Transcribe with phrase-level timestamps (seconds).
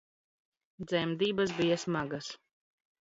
[0.87, 2.33] Dzemdības bija smagas